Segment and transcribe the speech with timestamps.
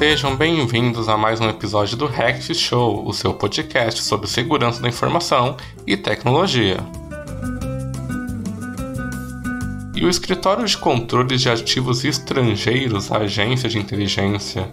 [0.00, 4.88] Sejam bem-vindos a mais um episódio do Hack Show, o seu podcast sobre segurança da
[4.88, 6.78] informação e tecnologia.
[9.94, 14.70] E o Escritório de Controles de Ativos Estrangeiros, a agência de inteligência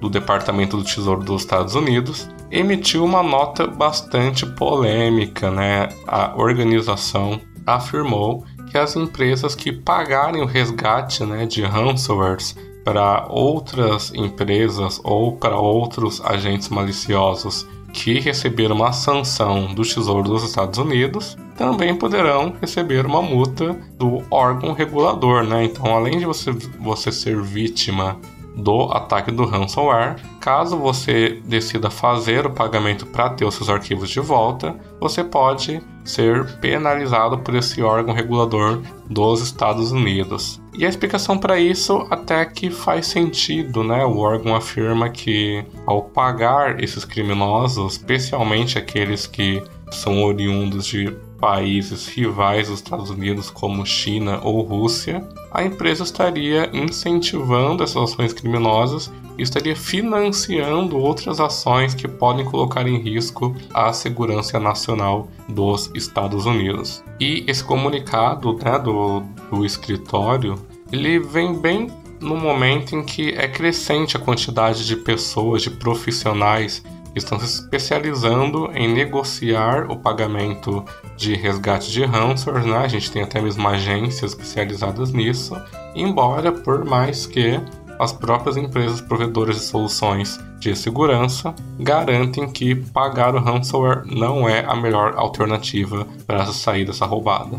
[0.00, 5.88] do Departamento do Tesouro dos Estados Unidos, emitiu uma nota bastante polêmica, né?
[6.06, 12.54] A organização afirmou que as empresas que pagarem o resgate né, de ransomwares
[12.88, 20.42] para outras empresas ou para outros agentes maliciosos que receberam uma sanção do Tesouro dos
[20.42, 25.64] Estados Unidos também poderão receber uma multa do órgão regulador, né?
[25.64, 28.18] Então, além de você, você ser vítima
[28.56, 30.16] do ataque do ransomware.
[30.40, 35.82] Caso você decida fazer o pagamento para ter os seus arquivos de volta, você pode
[36.04, 40.58] ser penalizado por esse órgão regulador dos Estados Unidos.
[40.78, 44.04] E a explicação para isso até que faz sentido, né?
[44.04, 52.06] O órgão afirma que ao pagar esses criminosos, especialmente aqueles que são oriundos de países
[52.06, 59.10] rivais dos Estados Unidos, como China ou Rússia, a empresa estaria incentivando essas ações criminosas
[59.36, 66.44] e estaria financiando outras ações que podem colocar em risco a segurança nacional dos Estados
[66.44, 67.02] Unidos.
[67.20, 69.20] E esse comunicado né, do,
[69.50, 70.56] do escritório
[70.92, 71.88] ele vem bem
[72.20, 76.82] no momento em que é crescente a quantidade de pessoas, de profissionais
[77.14, 80.84] estão se especializando em negociar o pagamento
[81.16, 82.78] de resgate de ransomware, né?
[82.78, 85.56] A gente tem até mesmo agências especializadas nisso,
[85.94, 87.60] embora por mais que
[87.98, 94.64] as próprias empresas provedoras de soluções de segurança garantem que pagar o ransomware não é
[94.64, 97.58] a melhor alternativa para sair dessa roubada.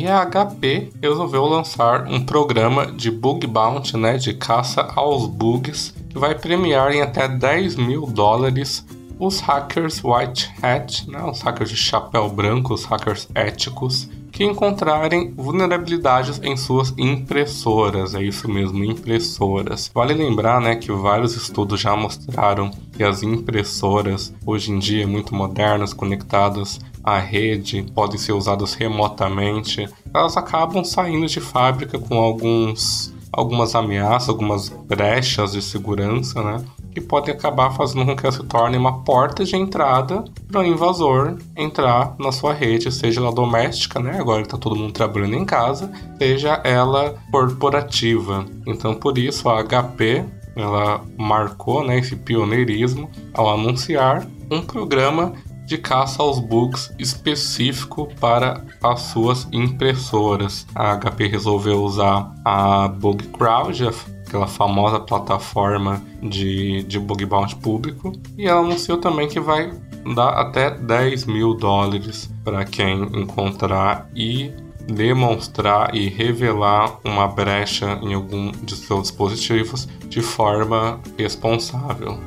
[0.00, 5.94] E a HP resolveu lançar um programa de bug bounty, né, de caça aos bugs,
[6.08, 8.82] que vai premiar em até 10 mil dólares
[9.18, 15.34] os hackers white hat, né, os hackers de chapéu branco, os hackers éticos, que encontrarem
[15.36, 19.90] vulnerabilidades em suas impressoras, é isso mesmo, impressoras.
[19.94, 25.34] Vale lembrar, né, que vários estudos já mostraram que as impressoras, hoje em dia muito
[25.34, 33.12] modernas, conectadas à rede, podem ser usadas remotamente, elas acabam saindo de fábrica com alguns
[33.32, 36.64] algumas ameaças, algumas brechas de segurança, né?
[36.92, 40.64] Que podem acabar fazendo com que ela se torne uma porta de entrada para o
[40.64, 44.18] invasor entrar na sua rede, seja ela doméstica, né?
[44.18, 48.44] Agora está todo mundo trabalhando em casa, seja ela corporativa.
[48.66, 50.24] Então, por isso, a HP
[50.56, 55.32] ela marcou né, esse pioneirismo ao anunciar um programa
[55.70, 60.66] de caça aos bugs específico para as suas impressoras.
[60.74, 63.88] A HP resolveu usar a BugCrowd,
[64.26, 69.72] aquela famosa plataforma de, de bug bounty público, e ela anunciou também que vai
[70.16, 74.50] dar até 10 mil dólares para quem encontrar e
[74.88, 82.18] demonstrar e revelar uma brecha em algum de seus dispositivos de forma responsável.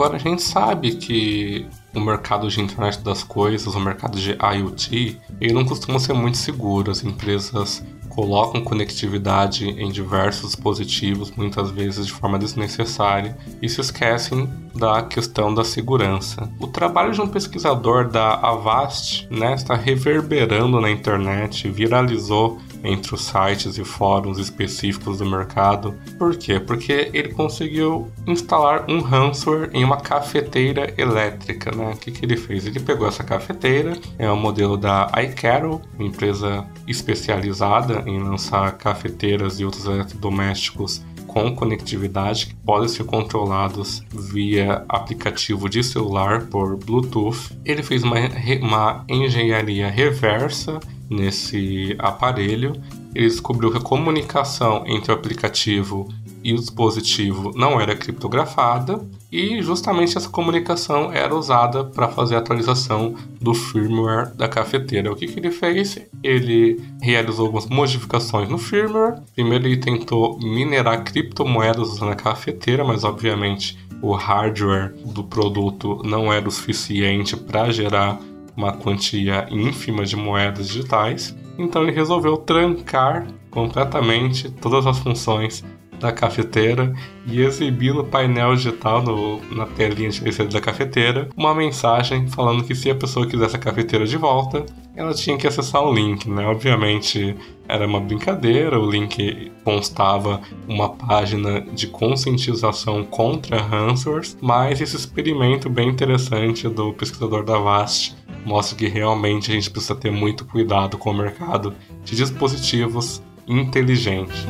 [0.00, 5.20] Agora a gente sabe que o mercado de internet das coisas, o mercado de IoT,
[5.38, 6.90] ele não costuma ser muito seguro.
[6.90, 14.48] As empresas colocam conectividade em diversos dispositivos, muitas vezes de forma desnecessária, e se esquecem
[14.74, 16.50] da questão da segurança.
[16.58, 23.24] O trabalho de um pesquisador da Avast né, está reverberando na internet, viralizou entre os
[23.24, 25.94] sites e fóruns específicos do mercado.
[26.18, 26.58] Por quê?
[26.58, 31.74] Porque ele conseguiu instalar um ransomware em uma cafeteira elétrica.
[31.74, 31.92] Né?
[31.94, 32.66] O que, que ele fez?
[32.66, 39.64] Ele pegou essa cafeteira, é um modelo da iCarol, empresa especializada em lançar cafeteiras e
[39.64, 47.56] outros eletrodomésticos com conectividade que podem ser controlados via aplicativo de celular por Bluetooth.
[47.64, 48.16] Ele fez uma,
[48.60, 52.72] uma engenharia reversa nesse aparelho.
[53.12, 56.08] Ele descobriu que a comunicação entre o aplicativo
[56.42, 62.38] e o dispositivo não era criptografada e justamente essa comunicação era usada para fazer a
[62.38, 65.12] atualização do firmware da cafeteira.
[65.12, 65.98] O que, que ele fez?
[66.22, 69.20] Ele realizou algumas modificações no firmware.
[69.34, 76.32] Primeiro ele tentou minerar criptomoedas usando a cafeteira, mas obviamente o hardware do produto não
[76.32, 78.18] era o suficiente para gerar
[78.56, 85.64] uma quantia ínfima de moedas digitais, então ele resolveu trancar completamente todas as funções
[86.00, 86.92] da cafeteira
[87.26, 92.64] e exibir no painel digital, no, na telinha de receita da cafeteira, uma mensagem falando
[92.64, 94.64] que se a pessoa quisesse a cafeteira de volta,
[94.96, 96.46] ela tinha que acessar o link, né?
[96.46, 97.36] Obviamente
[97.68, 105.70] era uma brincadeira, o link constava uma página de conscientização contra ransomwares, mas esse experimento
[105.70, 110.98] bem interessante do pesquisador da VAST mostra que realmente a gente precisa ter muito cuidado
[110.98, 114.46] com o mercado de dispositivos inteligentes.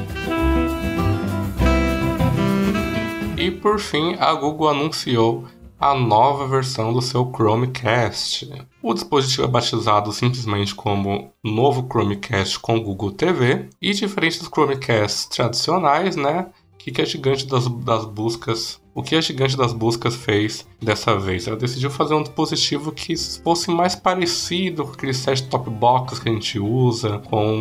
[3.36, 5.46] E por fim, a Google anunciou
[5.80, 8.52] a nova versão do seu Chromecast.
[8.82, 15.24] O dispositivo é batizado simplesmente como novo Chromecast com Google TV e diferente dos Chromecasts
[15.24, 16.48] tradicionais, né?
[16.76, 21.46] Que, a gigante das, das buscas o que a gigante das buscas fez dessa vez?
[21.46, 26.32] Ela decidiu fazer um dispositivo que fosse mais parecido com aqueles set-top box que a
[26.32, 27.54] gente usa, com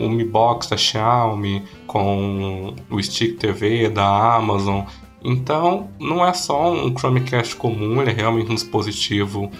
[0.00, 4.84] o Mi Box da Xiaomi, com o Stick TV da Amazon.
[5.22, 9.50] Então, não é só um Chromecast comum, ele é realmente um dispositivo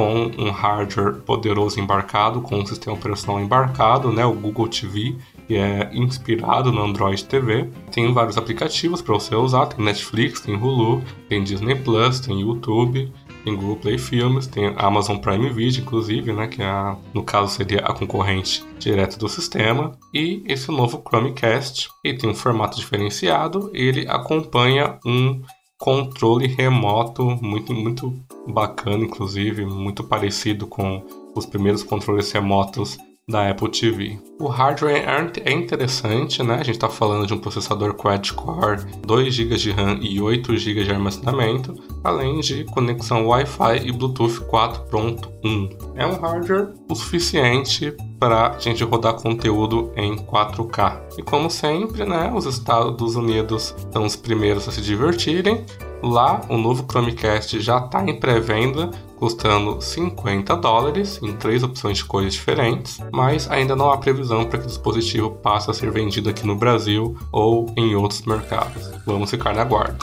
[0.00, 5.14] com um hardware poderoso embarcado, com um sistema operacional embarcado, né, o Google TV,
[5.46, 7.68] que é inspirado no Android TV.
[7.92, 13.12] Tem vários aplicativos para você usar, tem Netflix, tem Hulu, tem Disney Plus, tem YouTube,
[13.44, 17.80] tem Google Play Filmes, tem Amazon Prime Video, inclusive, né, que é no caso seria
[17.80, 24.08] a concorrente direto do sistema, e esse novo Chromecast, ele tem um formato diferenciado, ele
[24.08, 25.42] acompanha um
[25.80, 28.14] controle remoto muito muito
[28.46, 31.02] bacana, inclusive, muito parecido com
[31.34, 32.98] os primeiros controles remotos
[33.30, 34.18] da Apple TV.
[34.40, 35.04] O hardware
[35.44, 36.54] é interessante, né?
[36.54, 40.84] A gente está falando de um processador quad-core, 2 GB de RAM e 8 GB
[40.84, 45.76] de armazenamento, além de conexão Wi-Fi e Bluetooth 4.1.
[45.94, 51.00] É um hardware o suficiente para a gente rodar conteúdo em 4K.
[51.18, 55.64] E como sempre, né, os Estados Unidos são os primeiros a se divertirem.
[56.02, 62.06] Lá, o novo Chromecast já está em pré-venda, custando 50 dólares em três opções de
[62.06, 66.30] cores diferentes, mas ainda não há previsão para que o dispositivo passe a ser vendido
[66.30, 68.90] aqui no Brasil ou em outros mercados.
[69.04, 69.98] Vamos ficar na guarda.